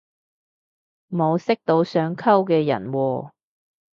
[1.11, 3.29] 冇識到想溝嘅人喎